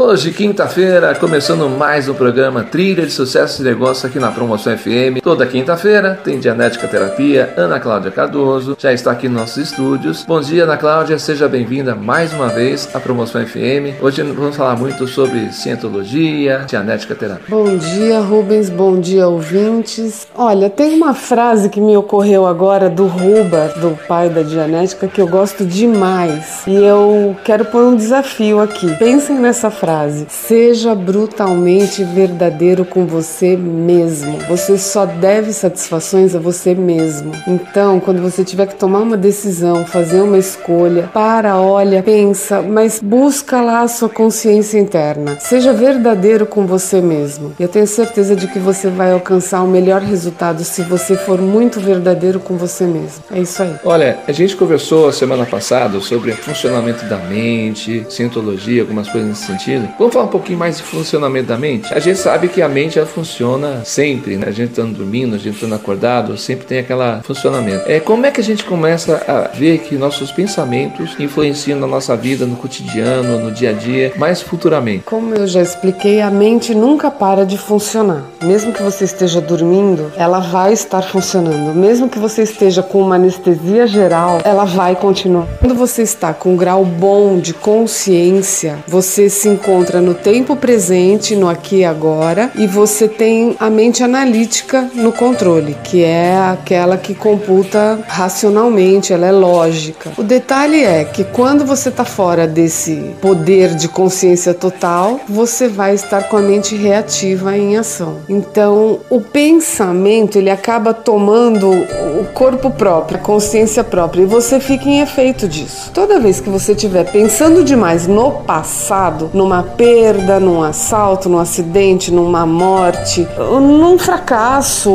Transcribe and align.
Hoje, 0.00 0.30
quinta-feira, 0.30 1.12
começando 1.16 1.68
mais 1.68 2.08
um 2.08 2.14
programa 2.14 2.62
Trilha 2.62 3.04
de 3.04 3.10
Sucesso 3.10 3.60
e 3.60 3.64
Negócio 3.64 4.08
aqui 4.08 4.20
na 4.20 4.30
Promoção 4.30 4.78
FM. 4.78 5.20
Toda 5.20 5.44
quinta-feira 5.44 6.16
tem 6.22 6.38
Dianética 6.38 6.86
Terapia, 6.86 7.52
Ana 7.56 7.80
Cláudia 7.80 8.12
Cardoso, 8.12 8.76
já 8.78 8.92
está 8.92 9.10
aqui 9.10 9.28
nos 9.28 9.40
nossos 9.40 9.56
estúdios. 9.56 10.24
Bom 10.24 10.40
dia, 10.40 10.62
Ana 10.62 10.76
Cláudia, 10.76 11.18
seja 11.18 11.48
bem-vinda 11.48 11.96
mais 11.96 12.32
uma 12.32 12.46
vez 12.46 12.88
à 12.94 13.00
Promoção 13.00 13.44
FM. 13.44 14.00
Hoje 14.00 14.22
vamos 14.22 14.54
falar 14.54 14.76
muito 14.76 15.04
sobre 15.08 15.50
cientologia, 15.50 16.64
Dianética 16.68 17.16
Terapia. 17.16 17.46
Bom 17.48 17.76
dia, 17.76 18.20
Rubens, 18.20 18.70
bom 18.70 19.00
dia, 19.00 19.26
ouvintes. 19.26 20.28
Olha, 20.32 20.70
tem 20.70 20.94
uma 20.94 21.12
frase 21.12 21.68
que 21.68 21.80
me 21.80 21.96
ocorreu 21.96 22.46
agora 22.46 22.88
do 22.88 23.06
Ruba, 23.06 23.72
do 23.76 23.98
pai 24.06 24.30
da 24.30 24.42
Dianética, 24.42 25.08
que 25.08 25.20
eu 25.20 25.26
gosto 25.26 25.66
demais. 25.66 26.62
E 26.68 26.76
eu 26.76 27.36
quero 27.44 27.64
pôr 27.64 27.82
um 27.82 27.96
desafio 27.96 28.60
aqui. 28.60 28.96
Pensem 28.96 29.36
nessa 29.36 29.72
frase 29.72 29.87
frase: 29.88 30.26
Seja 30.28 30.94
brutalmente 30.94 32.04
verdadeiro 32.04 32.84
com 32.84 33.06
você 33.06 33.56
mesmo. 33.56 34.38
Você 34.48 34.76
só 34.76 35.06
deve 35.06 35.52
satisfações 35.54 36.36
a 36.36 36.38
você 36.38 36.74
mesmo. 36.74 37.32
Então, 37.46 37.98
quando 37.98 38.20
você 38.20 38.44
tiver 38.44 38.66
que 38.66 38.74
tomar 38.74 39.00
uma 39.00 39.16
decisão, 39.16 39.86
fazer 39.86 40.20
uma 40.20 40.36
escolha, 40.36 41.08
para, 41.14 41.56
olha, 41.56 42.02
pensa, 42.02 42.60
mas 42.60 43.00
busca 43.02 43.62
lá 43.62 43.80
a 43.80 43.88
sua 43.88 44.10
consciência 44.10 44.78
interna. 44.78 45.38
Seja 45.40 45.72
verdadeiro 45.72 46.44
com 46.44 46.66
você 46.66 47.00
mesmo. 47.00 47.54
Eu 47.58 47.68
tenho 47.68 47.86
certeza 47.86 48.36
de 48.36 48.46
que 48.46 48.58
você 48.58 48.90
vai 48.90 49.12
alcançar 49.12 49.62
o 49.62 49.68
melhor 49.68 50.02
resultado 50.02 50.62
se 50.64 50.82
você 50.82 51.16
for 51.16 51.40
muito 51.40 51.80
verdadeiro 51.80 52.40
com 52.40 52.56
você 52.58 52.84
mesmo. 52.84 53.24
É 53.30 53.40
isso 53.40 53.62
aí. 53.62 53.74
Olha, 53.84 54.18
a 54.26 54.32
gente 54.32 54.54
conversou 54.54 55.10
semana 55.12 55.46
passada 55.46 55.98
sobre 56.00 56.32
funcionamento 56.32 57.06
da 57.06 57.16
mente, 57.16 58.04
cientologia, 58.10 58.82
algumas 58.82 59.08
coisas 59.08 59.30
nesse 59.30 59.46
sentido. 59.46 59.77
Vamos 59.98 60.12
falar 60.12 60.26
um 60.26 60.30
pouquinho 60.30 60.58
mais 60.58 60.76
de 60.78 60.82
funcionamento 60.82 61.48
da 61.48 61.56
mente? 61.56 61.92
A 61.92 61.98
gente 61.98 62.18
sabe 62.18 62.48
que 62.48 62.62
a 62.62 62.68
mente 62.68 62.98
ela 62.98 63.06
funciona 63.06 63.82
sempre, 63.84 64.36
né? 64.36 64.46
A 64.48 64.50
gente 64.50 64.70
estando 64.70 64.96
dormindo, 64.96 65.34
a 65.34 65.38
gente 65.38 65.54
estando 65.54 65.74
acordado, 65.74 66.36
sempre 66.36 66.66
tem 66.66 66.78
aquele 66.78 67.22
funcionamento. 67.22 67.84
É, 67.86 68.00
como 68.00 68.26
é 68.26 68.30
que 68.30 68.40
a 68.40 68.44
gente 68.44 68.64
começa 68.64 69.22
a 69.26 69.56
ver 69.56 69.78
que 69.78 69.96
nossos 69.96 70.32
pensamentos 70.32 71.14
influenciam 71.18 71.78
na 71.78 71.86
nossa 71.86 72.16
vida, 72.16 72.46
no 72.46 72.56
cotidiano, 72.56 73.38
no 73.38 73.50
dia 73.50 73.70
a 73.70 73.72
dia, 73.72 74.12
mais 74.16 74.40
futuramente? 74.40 75.04
Como 75.04 75.34
eu 75.34 75.46
já 75.46 75.62
expliquei, 75.62 76.20
a 76.20 76.30
mente 76.30 76.74
nunca 76.74 77.10
para 77.10 77.44
de 77.44 77.58
funcionar. 77.58 78.24
Mesmo 78.42 78.72
que 78.72 78.82
você 78.82 79.04
esteja 79.04 79.40
dormindo, 79.40 80.12
ela 80.16 80.40
vai 80.40 80.72
estar 80.72 81.02
funcionando. 81.02 81.74
Mesmo 81.74 82.08
que 82.08 82.18
você 82.18 82.42
esteja 82.42 82.82
com 82.82 83.00
uma 83.00 83.16
anestesia 83.16 83.86
geral, 83.86 84.40
ela 84.44 84.64
vai 84.64 84.94
continuar. 84.96 85.46
Quando 85.58 85.74
você 85.74 86.02
está 86.02 86.32
com 86.32 86.54
um 86.54 86.56
grau 86.56 86.84
bom 86.84 87.38
de 87.38 87.52
consciência, 87.54 88.78
você 88.86 89.28
se 89.28 89.48
encontra 89.58 90.00
no 90.00 90.14
tempo 90.14 90.54
presente, 90.54 91.34
no 91.34 91.48
aqui 91.48 91.78
e 91.78 91.84
agora, 91.84 92.50
e 92.54 92.66
você 92.66 93.08
tem 93.08 93.56
a 93.58 93.68
mente 93.68 94.04
analítica 94.04 94.88
no 94.94 95.12
controle, 95.12 95.76
que 95.82 96.04
é 96.04 96.36
aquela 96.36 96.96
que 96.96 97.12
computa 97.12 97.98
racionalmente, 98.06 99.12
ela 99.12 99.26
é 99.26 99.32
lógica. 99.32 100.12
O 100.16 100.22
detalhe 100.22 100.84
é 100.84 101.04
que 101.04 101.24
quando 101.24 101.66
você 101.66 101.88
está 101.88 102.04
fora 102.04 102.46
desse 102.46 103.14
poder 103.20 103.74
de 103.74 103.88
consciência 103.88 104.54
total, 104.54 105.20
você 105.28 105.66
vai 105.66 105.94
estar 105.94 106.28
com 106.28 106.36
a 106.36 106.40
mente 106.40 106.76
reativa 106.76 107.56
em 107.56 107.76
ação. 107.76 108.18
Então, 108.28 109.00
o 109.10 109.20
pensamento 109.20 110.38
ele 110.38 110.50
acaba 110.50 110.94
tomando 110.94 111.68
o 111.68 112.24
corpo 112.32 112.70
próprio, 112.70 113.18
a 113.18 113.22
consciência 113.22 113.82
própria, 113.82 114.22
e 114.22 114.26
você 114.26 114.60
fica 114.60 114.88
em 114.88 115.00
efeito 115.00 115.48
disso. 115.48 115.90
Toda 115.92 116.20
vez 116.20 116.40
que 116.40 116.48
você 116.48 116.72
estiver 116.72 117.10
pensando 117.10 117.64
demais 117.64 118.06
no 118.06 118.30
passado, 118.30 119.30
numa 119.32 119.47
numa 119.48 119.62
perda, 119.62 120.38
num 120.38 120.62
assalto, 120.62 121.26
num 121.26 121.38
acidente, 121.38 122.12
numa 122.12 122.44
morte, 122.44 123.26
num 123.38 123.96
fracasso, 123.98 124.92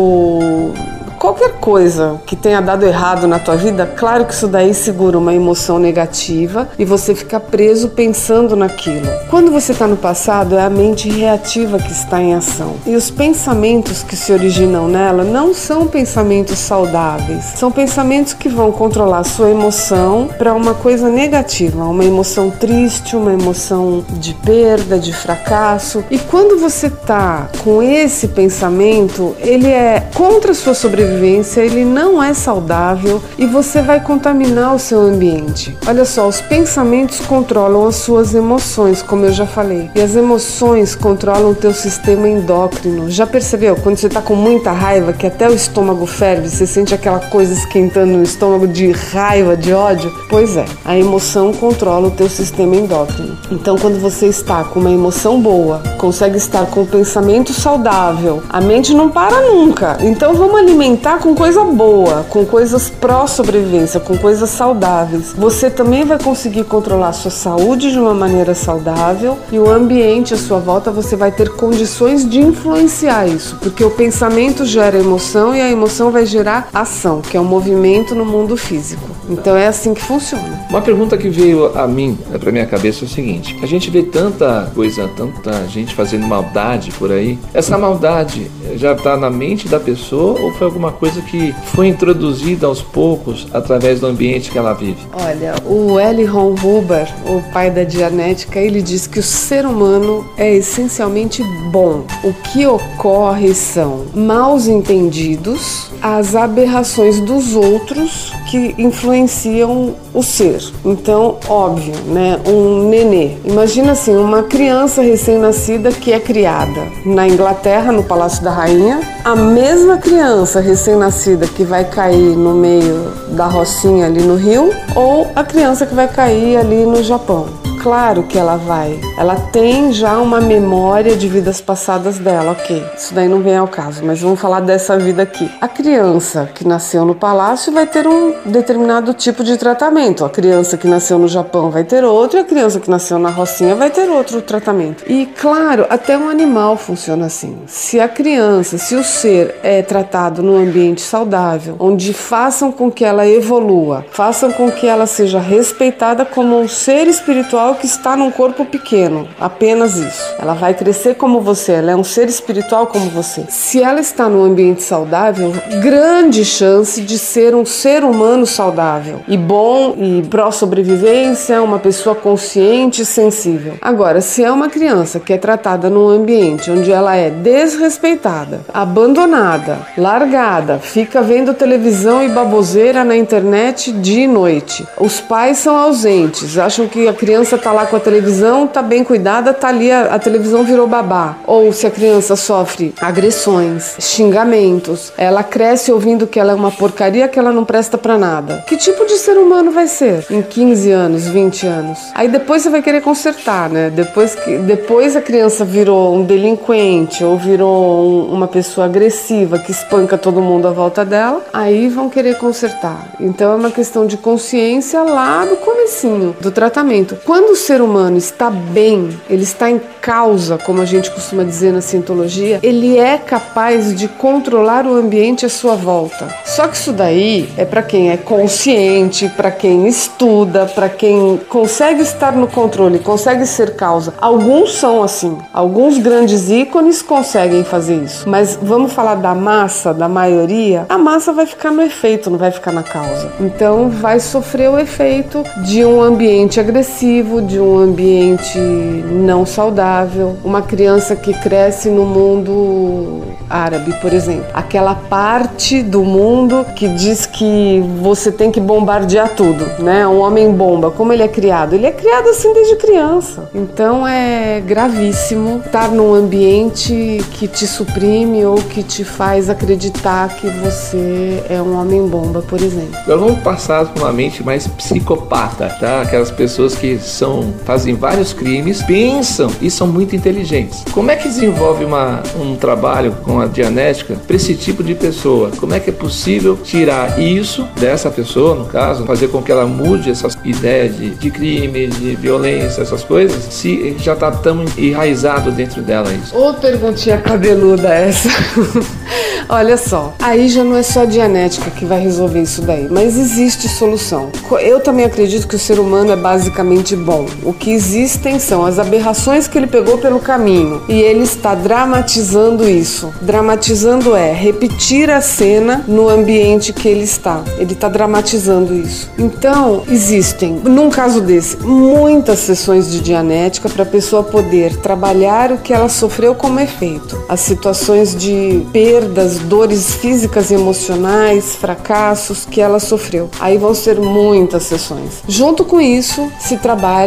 qualquer 1.23 1.53
coisa 1.53 2.19
que 2.25 2.35
tenha 2.35 2.59
dado 2.59 2.85
errado 2.85 3.29
na 3.29 3.39
tua 3.39 3.55
vida, 3.55 3.85
claro 3.85 4.25
que 4.25 4.33
isso 4.33 4.45
daí 4.45 4.73
segura 4.73 5.17
uma 5.17 5.33
emoção 5.33 5.79
negativa 5.79 6.67
e 6.77 6.83
você 6.83 7.15
fica 7.15 7.39
preso 7.39 7.87
pensando 7.87 8.57
naquilo. 8.57 9.07
Quando 9.29 9.49
você 9.49 9.71
está 9.71 9.87
no 9.87 9.95
passado, 9.95 10.57
é 10.57 10.65
a 10.65 10.69
mente 10.69 11.09
reativa 11.09 11.79
que 11.79 11.93
está 11.93 12.21
em 12.21 12.33
ação. 12.33 12.75
E 12.85 12.93
os 12.93 13.09
pensamentos 13.09 14.03
que 14.03 14.17
se 14.17 14.33
originam 14.33 14.89
nela 14.89 15.23
não 15.23 15.53
são 15.53 15.87
pensamentos 15.87 16.59
saudáveis, 16.59 17.53
são 17.55 17.71
pensamentos 17.71 18.33
que 18.33 18.49
vão 18.49 18.69
controlar 18.73 19.19
a 19.19 19.23
sua 19.23 19.49
emoção 19.49 20.27
para 20.37 20.53
uma 20.53 20.73
coisa 20.73 21.07
negativa, 21.07 21.85
uma 21.85 22.03
emoção 22.03 22.49
triste, 22.49 23.15
uma 23.15 23.31
emoção 23.31 24.03
de 24.09 24.33
perda, 24.33 24.99
de 24.99 25.13
fracasso. 25.13 26.03
E 26.11 26.19
quando 26.19 26.59
você 26.59 26.87
está 26.87 27.47
com 27.63 27.81
esse 27.81 28.27
pensamento, 28.27 29.33
ele 29.39 29.69
é 29.69 30.05
contra 30.13 30.51
a 30.51 30.53
sua 30.53 30.73
sobrevivência 30.73 31.12
sobrevivência 31.13 31.61
ele 31.61 31.85
não 31.85 32.21
é 32.21 32.33
saudável 32.33 33.21
e 33.37 33.45
você 33.45 33.81
vai 33.81 33.99
contaminar 33.99 34.75
o 34.75 34.79
seu 34.79 35.01
ambiente. 35.01 35.77
Olha 35.87 36.05
só, 36.05 36.27
os 36.27 36.41
pensamentos 36.41 37.19
controlam 37.19 37.87
as 37.87 37.95
suas 37.95 38.33
emoções, 38.33 39.01
como 39.01 39.25
eu 39.25 39.31
já 39.31 39.45
falei, 39.45 39.89
e 39.95 40.01
as 40.01 40.15
emoções 40.15 40.95
controlam 40.95 41.51
o 41.51 41.55
teu 41.55 41.73
sistema 41.73 42.27
endócrino. 42.27 43.09
Já 43.09 43.27
percebeu? 43.27 43.75
Quando 43.75 43.97
você 43.97 44.07
está 44.07 44.21
com 44.21 44.35
muita 44.35 44.71
raiva, 44.71 45.13
que 45.13 45.27
até 45.27 45.49
o 45.49 45.53
estômago 45.53 46.05
ferve, 46.05 46.49
você 46.49 46.65
sente 46.65 46.93
aquela 46.93 47.19
coisa 47.19 47.53
esquentando 47.53 48.13
no 48.13 48.23
estômago 48.23 48.67
de 48.67 48.91
raiva, 48.91 49.55
de 49.55 49.73
ódio? 49.73 50.11
Pois 50.29 50.57
é, 50.57 50.65
a 50.83 50.97
emoção 50.97 51.53
controla 51.53 52.07
o 52.07 52.11
teu 52.11 52.29
sistema 52.29 52.75
endócrino. 52.75 53.37
Então, 53.51 53.77
quando 53.77 53.99
você 53.99 54.27
está 54.27 54.63
com 54.63 54.79
uma 54.79 54.91
emoção 54.91 55.39
boa, 55.39 55.81
consegue 55.97 56.37
estar 56.37 56.65
com 56.67 56.81
um 56.81 56.85
pensamento 56.85 57.53
saudável, 57.53 58.41
a 58.49 58.59
mente 58.59 58.93
não 58.93 59.09
para 59.09 59.41
nunca. 59.41 59.97
Então, 60.01 60.33
vamos 60.33 60.59
alimentar 60.59 61.02
alimentar 61.03 61.17
com 61.19 61.35
coisa 61.35 61.63
boa, 61.65 62.25
com 62.29 62.45
coisas 62.45 62.89
pró-sobrevivência, 62.89 63.99
com 63.99 64.17
coisas 64.17 64.49
saudáveis. 64.49 65.33
Você 65.33 65.69
também 65.69 66.05
vai 66.05 66.17
conseguir 66.17 66.63
controlar 66.63 67.09
a 67.09 67.13
sua 67.13 67.31
saúde 67.31 67.91
de 67.91 67.99
uma 67.99 68.13
maneira 68.13 68.55
saudável 68.55 69.37
e 69.51 69.59
o 69.59 69.69
ambiente 69.69 70.33
à 70.33 70.37
sua 70.37 70.59
volta 70.59 70.91
você 70.91 71.15
vai 71.15 71.31
ter 71.31 71.49
condições 71.49 72.27
de 72.27 72.39
influenciar 72.39 73.27
isso, 73.27 73.57
porque 73.61 73.83
o 73.83 73.91
pensamento 73.91 74.65
gera 74.65 74.97
emoção 74.97 75.53
e 75.53 75.59
a 75.59 75.69
emoção 75.69 76.09
vai 76.09 76.25
gerar 76.25 76.69
ação, 76.73 77.21
que 77.21 77.35
é 77.35 77.39
o 77.39 77.43
um 77.43 77.47
movimento 77.47 78.15
no 78.15 78.25
mundo 78.25 78.55
físico. 78.55 79.09
Então 79.29 79.55
é 79.55 79.67
assim 79.67 79.93
que 79.93 80.01
funciona. 80.01 80.65
Uma 80.69 80.81
pergunta 80.81 81.17
que 81.17 81.29
veio 81.29 81.77
a 81.77 81.87
mim, 81.87 82.17
né, 82.29 82.37
para 82.37 82.51
minha 82.51 82.65
cabeça 82.65 83.03
é 83.03 83.05
o 83.05 83.09
seguinte: 83.09 83.57
a 83.61 83.65
gente 83.65 83.89
vê 83.89 84.03
tanta 84.03 84.71
coisa, 84.73 85.09
tanta 85.15 85.65
gente 85.67 85.93
fazendo 85.95 86.27
maldade 86.27 86.91
por 86.91 87.11
aí. 87.11 87.37
Essa 87.53 87.77
maldade 87.77 88.49
já 88.75 88.93
está 88.93 89.15
na 89.17 89.29
mente 89.29 89.67
da 89.67 89.79
pessoa 89.79 90.39
ou 90.39 90.51
foi 90.53 90.67
alguma 90.67 90.92
coisa 90.93 91.21
que 91.21 91.53
foi 91.73 91.87
introduzida 91.87 92.67
aos 92.67 92.81
poucos 92.81 93.47
através 93.53 93.99
do 93.99 94.07
ambiente 94.07 94.49
que 94.51 94.57
ela 94.57 94.73
vive? 94.73 94.97
Olha, 95.13 95.55
o 95.65 95.99
L. 95.99 96.25
Ron 96.25 96.53
Huber, 96.53 97.07
o 97.25 97.41
pai 97.51 97.69
da 97.69 97.83
Dianética, 97.83 98.59
ele 98.59 98.81
diz 98.81 99.07
que 99.07 99.19
o 99.19 99.23
ser 99.23 99.65
humano 99.65 100.25
é 100.37 100.53
essencialmente 100.55 101.43
bom. 101.71 102.05
O 102.23 102.33
que 102.33 102.65
ocorre 102.65 103.53
são 103.53 104.05
maus 104.13 104.67
entendidos, 104.67 105.91
as 106.01 106.35
aberrações 106.35 107.19
dos 107.19 107.55
outros 107.55 108.31
que 108.49 108.75
influenciam 108.77 109.95
o 110.13 110.21
ser. 110.21 110.61
Então, 110.85 111.37
óbvio, 111.47 111.95
né? 112.05 112.39
Um 112.45 112.87
nenê. 112.87 113.31
Imagina 113.43 113.93
assim, 113.93 114.15
uma 114.15 114.43
criança 114.43 115.01
recém-nascida 115.01 115.91
que 115.91 116.13
é 116.13 116.19
criada 116.19 116.87
na 117.05 117.27
Inglaterra, 117.27 117.91
no 117.91 118.03
Palácio 118.03 118.43
da 118.43 118.51
Rainha, 118.51 119.01
a 119.23 119.35
mesma 119.35 119.97
criança 119.97 120.59
recém-nascida 120.83 121.47
que 121.47 121.63
vai 121.63 121.85
cair 121.85 122.35
no 122.35 122.53
meio 122.53 123.09
da 123.29 123.47
rocinha 123.47 124.05
ali 124.05 124.21
no 124.21 124.35
rio, 124.35 124.69
ou 124.93 125.31
a 125.33 125.41
criança 125.41 125.85
que 125.85 125.95
vai 125.95 126.09
cair 126.09 126.57
ali 126.57 126.85
no 126.85 127.01
Japão 127.01 127.62
claro 127.83 128.23
que 128.23 128.39
ela 128.39 128.55
vai. 128.55 128.97
Ela 129.17 129.35
tem 129.35 129.91
já 129.91 130.17
uma 130.17 130.39
memória 130.39 131.17
de 131.17 131.27
vidas 131.27 131.59
passadas 131.59 132.17
dela, 132.17 132.53
ok. 132.53 132.81
Isso 132.97 133.13
daí 133.13 133.27
não 133.27 133.41
vem 133.41 133.57
ao 133.57 133.67
caso, 133.67 134.03
mas 134.05 134.21
vamos 134.21 134.39
falar 134.39 134.61
dessa 134.61 134.97
vida 134.97 135.21
aqui. 135.21 135.51
A 135.59 135.67
criança 135.67 136.49
que 136.55 136.65
nasceu 136.65 137.03
no 137.03 137.13
palácio 137.13 137.73
vai 137.73 137.85
ter 137.85 138.07
um 138.07 138.35
determinado 138.45 139.13
tipo 139.13 139.43
de 139.43 139.57
tratamento. 139.57 140.23
A 140.23 140.29
criança 140.29 140.77
que 140.77 140.87
nasceu 140.87 141.19
no 141.19 141.27
Japão 141.27 141.69
vai 141.69 141.83
ter 141.83 142.05
outro, 142.05 142.39
e 142.39 142.41
a 142.41 142.45
criança 142.45 142.79
que 142.79 142.89
nasceu 142.89 143.19
na 143.19 143.29
Rocinha 143.29 143.75
vai 143.75 143.89
ter 143.89 144.09
outro 144.09 144.41
tratamento. 144.41 145.03
E 145.05 145.25
claro, 145.25 145.85
até 145.89 146.17
um 146.17 146.29
animal 146.29 146.77
funciona 146.77 147.25
assim. 147.25 147.57
Se 147.67 147.99
a 147.99 148.07
criança, 148.07 148.77
se 148.77 148.95
o 148.95 149.03
ser 149.03 149.55
é 149.61 149.81
tratado 149.81 150.41
num 150.41 150.55
ambiente 150.55 151.01
saudável, 151.01 151.75
onde 151.79 152.13
façam 152.13 152.71
com 152.71 152.89
que 152.89 153.03
ela 153.03 153.27
evolua, 153.27 154.05
façam 154.09 154.53
com 154.53 154.71
que 154.71 154.87
ela 154.87 155.05
seja 155.05 155.39
respeitada 155.39 156.23
como 156.23 156.57
um 156.57 156.67
ser 156.67 157.07
espiritual 157.07 157.72
espiritual 157.73 157.75
que 157.75 157.85
está 157.85 158.15
num 158.15 158.31
corpo 158.31 158.65
pequeno, 158.65 159.27
apenas 159.39 159.95
isso. 159.95 160.35
Ela 160.39 160.53
vai 160.53 160.73
crescer 160.73 161.15
como 161.15 161.41
você, 161.41 161.73
ela 161.73 161.91
é 161.91 161.95
um 161.95 162.03
ser 162.03 162.27
espiritual 162.27 162.87
como 162.87 163.09
você. 163.09 163.45
Se 163.49 163.81
ela 163.81 163.99
está 163.99 164.29
num 164.29 164.43
ambiente 164.43 164.83
saudável, 164.83 165.51
grande 165.81 166.45
chance 166.45 167.01
de 167.01 167.17
ser 167.17 167.55
um 167.55 167.65
ser 167.65 168.03
humano 168.03 168.45
saudável 168.45 169.19
e 169.27 169.37
bom 169.37 169.95
e 169.97 170.23
pró-sobrevivência, 170.29 171.61
uma 171.61 171.79
pessoa 171.79 172.15
consciente 172.15 173.01
e 173.01 173.05
sensível. 173.05 173.73
Agora, 173.81 174.21
se 174.21 174.43
é 174.43 174.51
uma 174.51 174.69
criança 174.69 175.19
que 175.19 175.33
é 175.33 175.37
tratada 175.37 175.89
num 175.89 176.07
ambiente 176.07 176.71
onde 176.71 176.91
ela 176.91 177.15
é 177.15 177.29
desrespeitada, 177.29 178.61
abandonada, 178.73 179.79
largada, 179.97 180.79
fica 180.79 181.21
vendo 181.21 181.53
televisão 181.53 182.23
e 182.23 182.29
baboseira 182.29 183.03
na 183.03 183.15
internet 183.15 183.91
dia 183.91 184.23
e 184.23 184.27
noite, 184.27 184.85
os 184.99 185.19
pais 185.19 185.57
são 185.57 185.75
ausentes, 185.75 186.57
acham 186.57 186.87
que 186.87 187.07
a 187.07 187.13
criança 187.13 187.57
tá 187.63 187.71
lá 187.71 187.85
com 187.85 187.95
a 187.95 187.99
televisão, 187.99 188.67
tá 188.67 188.81
bem 188.81 189.03
cuidada, 189.03 189.53
tá 189.53 189.69
ali, 189.69 189.89
a, 189.89 190.15
a 190.15 190.19
televisão 190.19 190.63
virou 190.63 190.85
babá. 190.85 191.37
Ou 191.47 191.71
se 191.71 191.87
a 191.87 191.91
criança 191.91 192.35
sofre 192.35 192.93
agressões, 192.99 193.95
xingamentos, 193.99 195.13
ela 195.17 195.43
cresce 195.43 195.91
ouvindo 195.91 196.27
que 196.27 196.39
ela 196.39 196.51
é 196.51 196.55
uma 196.55 196.71
porcaria, 196.71 197.27
que 197.27 197.39
ela 197.39 197.53
não 197.53 197.63
presta 197.63 197.97
para 197.97 198.17
nada. 198.17 198.63
Que 198.67 198.75
tipo 198.75 199.05
de 199.05 199.13
ser 199.13 199.37
humano 199.37 199.71
vai 199.71 199.87
ser 199.87 200.25
em 200.29 200.41
15 200.41 200.91
anos, 200.91 201.27
20 201.27 201.67
anos? 201.67 201.99
Aí 202.13 202.27
depois 202.27 202.61
você 202.61 202.69
vai 202.69 202.81
querer 202.81 203.01
consertar, 203.01 203.69
né? 203.69 203.89
Depois 203.89 204.35
que 204.35 204.57
depois 204.57 205.15
a 205.15 205.21
criança 205.21 205.63
virou 205.63 206.15
um 206.15 206.25
delinquente 206.25 207.23
ou 207.23 207.37
virou 207.37 208.03
um, 208.03 208.33
uma 208.33 208.47
pessoa 208.47 208.85
agressiva 208.85 209.57
que 209.57 209.71
espanca 209.71 210.17
todo 210.17 210.41
mundo 210.41 210.67
à 210.67 210.71
volta 210.71 211.05
dela, 211.05 211.41
aí 211.53 211.87
vão 211.87 212.09
querer 212.09 212.37
consertar. 212.37 213.07
Então 213.19 213.53
é 213.53 213.55
uma 213.55 213.71
questão 213.71 214.05
de 214.05 214.17
consciência 214.17 215.01
lá 215.01 215.45
do 215.45 215.55
comecinho 215.57 216.35
do 216.41 216.51
tratamento. 216.51 217.17
Quando 217.25 217.52
o 217.53 217.55
ser 217.55 217.81
humano 217.81 218.17
está 218.17 218.49
bem, 218.49 219.09
ele 219.29 219.43
está 219.43 219.69
em 219.69 219.79
causa, 220.01 220.57
como 220.57 220.81
a 220.81 220.85
gente 220.85 221.11
costuma 221.11 221.43
dizer 221.43 221.71
na 221.71 221.81
cientologia, 221.81 222.59
ele 222.63 222.97
é 222.97 223.15
capaz 223.15 223.95
de 223.95 224.07
controlar 224.07 224.87
o 224.87 224.95
ambiente 224.95 225.45
à 225.45 225.49
sua 225.49 225.75
volta. 225.75 226.27
Só 226.45 226.67
que 226.67 226.75
isso 226.75 226.91
daí 226.91 227.47
é 227.55 227.63
para 227.63 227.83
quem 227.83 228.09
é 228.09 228.17
consciente, 228.17 229.29
para 229.29 229.51
quem 229.51 229.87
estuda, 229.87 230.65
para 230.65 230.89
quem 230.89 231.39
consegue 231.47 232.01
estar 232.01 232.31
no 232.31 232.47
controle, 232.47 232.97
consegue 232.97 233.45
ser 233.45 233.75
causa. 233.75 234.15
Alguns 234.19 234.73
são 234.73 235.03
assim, 235.03 235.37
alguns 235.53 235.99
grandes 235.99 236.49
ícones 236.49 237.03
conseguem 237.03 237.63
fazer 237.63 237.97
isso. 237.97 238.27
Mas 238.27 238.57
vamos 238.59 238.93
falar 238.93 239.15
da 239.15 239.35
massa, 239.35 239.93
da 239.93 240.09
maioria, 240.09 240.87
a 240.89 240.97
massa 240.97 241.31
vai 241.31 241.45
ficar 241.45 241.69
no 241.69 241.83
efeito, 241.83 242.31
não 242.31 242.39
vai 242.39 242.49
ficar 242.49 242.71
na 242.71 242.81
causa. 242.81 243.31
Então 243.39 243.89
vai 243.89 244.19
sofrer 244.19 244.71
o 244.71 244.79
efeito 244.79 245.43
de 245.63 245.85
um 245.85 246.01
ambiente 246.01 246.59
agressivo, 246.59 247.42
de 247.45 247.59
um 247.59 247.77
ambiente 247.77 248.57
não 248.57 249.45
saudável, 249.45 250.37
uma 250.43 250.61
criança 250.61 251.15
que 251.15 251.33
cresce 251.33 251.89
no 251.89 252.05
mundo 252.05 253.21
árabe, 253.49 253.93
por 254.01 254.13
exemplo, 254.13 254.45
aquela 254.53 254.95
parte 254.95 255.83
do 255.83 256.03
mundo 256.03 256.65
que 256.75 256.87
diz 256.87 257.25
que 257.25 257.83
você 258.01 258.31
tem 258.31 258.51
que 258.51 258.59
bombardear 258.59 259.35
tudo, 259.35 259.65
né? 259.79 260.07
Um 260.07 260.19
homem 260.19 260.51
bomba, 260.51 260.89
como 260.89 261.13
ele 261.13 261.23
é 261.23 261.27
criado? 261.27 261.73
Ele 261.73 261.85
é 261.85 261.91
criado 261.91 262.29
assim 262.29 262.53
desde 262.53 262.75
criança. 262.77 263.49
Então 263.53 264.07
é 264.07 264.61
gravíssimo 264.61 265.61
estar 265.65 265.89
num 265.89 266.13
ambiente 266.13 267.23
que 267.31 267.47
te 267.47 267.67
suprime 267.67 268.45
ou 268.45 268.55
que 268.55 268.81
te 268.83 269.03
faz 269.03 269.49
acreditar 269.49 270.29
que 270.35 270.47
você 270.47 271.43
é 271.49 271.61
um 271.61 271.79
homem 271.79 272.07
bomba, 272.07 272.41
por 272.41 272.59
exemplo. 272.59 272.97
Agora 273.03 273.17
vamos 273.17 273.39
passar 273.39 273.85
por 273.85 274.01
uma 274.01 274.13
mente 274.13 274.43
mais 274.43 274.67
psicopata, 274.67 275.69
tá? 275.79 276.01
Aquelas 276.01 276.31
pessoas 276.31 276.75
que 276.75 276.97
são 276.97 277.22
fazem 277.65 277.95
vários 277.95 278.33
crimes, 278.33 278.81
pensam 278.83 279.49
e 279.61 279.69
são 279.69 279.87
muito 279.87 280.15
inteligentes. 280.15 280.83
Como 280.91 281.11
é 281.11 281.15
que 281.15 281.27
desenvolve 281.27 281.85
uma, 281.85 282.21
um 282.39 282.55
trabalho 282.55 283.11
com 283.23 283.39
a 283.39 283.45
dianética 283.45 284.15
para 284.27 284.35
esse 284.35 284.55
tipo 284.55 284.83
de 284.83 284.95
pessoa? 284.95 285.51
Como 285.57 285.73
é 285.73 285.79
que 285.79 285.89
é 285.89 285.93
possível 285.93 286.57
tirar 286.63 287.19
isso 287.19 287.67
dessa 287.79 288.09
pessoa, 288.09 288.55
no 288.55 288.65
caso, 288.65 289.05
fazer 289.05 289.27
com 289.27 289.41
que 289.41 289.51
ela 289.51 289.65
mude 289.65 290.09
essas 290.09 290.37
ideias 290.43 290.97
de, 290.97 291.11
de 291.11 291.31
crime, 291.31 291.87
de 291.87 292.15
violência, 292.15 292.81
essas 292.81 293.03
coisas, 293.03 293.53
se 293.53 293.95
já 293.99 294.13
está 294.13 294.31
tão 294.31 294.65
enraizado 294.77 295.51
dentro 295.51 295.81
dela 295.81 296.11
isso? 296.13 296.37
Ô 296.37 296.53
perguntinha 296.53 297.17
cabeluda 297.17 297.93
essa. 297.93 298.29
Olha 299.49 299.77
só, 299.77 300.15
aí 300.19 300.47
já 300.47 300.63
não 300.63 300.75
é 300.77 300.83
só 300.83 301.01
a 301.01 301.05
dianética 301.05 301.69
que 301.71 301.85
vai 301.85 301.99
resolver 301.99 302.41
isso 302.41 302.61
daí, 302.61 302.87
mas 302.89 303.17
existe 303.17 303.67
solução. 303.67 304.31
Eu 304.61 304.79
também 304.79 305.05
acredito 305.05 305.47
que 305.47 305.55
o 305.55 305.59
ser 305.59 305.79
humano 305.79 306.11
é 306.11 306.15
basicamente 306.15 306.95
bom. 306.95 307.12
O 307.43 307.53
que 307.53 307.71
existem 307.71 308.39
são 308.39 308.65
as 308.65 308.79
aberrações 308.79 309.47
que 309.47 309.57
ele 309.57 309.67
pegou 309.67 309.97
pelo 309.97 310.19
caminho 310.19 310.81
e 310.87 310.99
ele 310.99 311.23
está 311.23 311.53
dramatizando 311.53 312.67
isso. 312.67 313.13
Dramatizando 313.21 314.15
é 314.15 314.33
repetir 314.33 315.09
a 315.09 315.21
cena 315.21 315.83
no 315.87 316.09
ambiente 316.09 316.73
que 316.73 316.87
ele 316.87 317.03
está. 317.03 317.43
Ele 317.57 317.73
está 317.73 317.87
dramatizando 317.87 318.73
isso. 318.73 319.09
Então, 319.17 319.83
existem, 319.89 320.53
num 320.63 320.89
caso 320.89 321.21
desse, 321.21 321.57
muitas 321.57 322.39
sessões 322.39 322.91
de 322.91 322.99
dianética 322.99 323.69
para 323.69 323.83
a 323.83 323.85
pessoa 323.85 324.23
poder 324.23 324.77
trabalhar 324.77 325.51
o 325.51 325.57
que 325.57 325.73
ela 325.73 325.89
sofreu 325.89 326.33
como 326.33 326.59
efeito. 326.59 327.21
As 327.29 327.41
situações 327.41 328.15
de 328.15 328.65
perdas, 328.71 329.39
dores 329.39 329.95
físicas 329.95 330.51
e 330.51 330.55
emocionais, 330.55 331.55
fracassos 331.55 332.45
que 332.49 332.61
ela 332.61 332.79
sofreu. 332.79 333.29
Aí 333.39 333.57
vão 333.57 333.73
ser 333.73 333.99
muitas 333.99 334.63
sessões. 334.63 335.23
Junto 335.27 335.65
com 335.65 335.79
isso, 335.79 336.31
se 336.39 336.57
trabalha 336.57 337.02